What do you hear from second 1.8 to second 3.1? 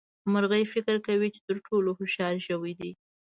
هوښيار ژوي دي.